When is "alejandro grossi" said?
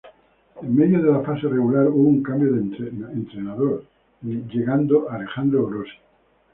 5.11-5.91